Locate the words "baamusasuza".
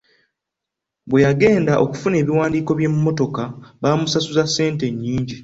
3.81-4.43